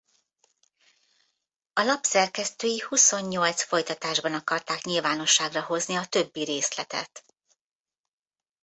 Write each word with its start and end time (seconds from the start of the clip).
A 1.73 1.83
lap 1.83 2.03
szerkesztői 2.03 2.79
huszonnyolc 2.79 3.61
folytatásban 3.61 4.33
akarták 4.33 4.83
nyilvánosságra 4.83 5.63
hozni 5.63 5.95
a 5.95 6.05
többi 6.05 6.43
részletet. 6.43 7.25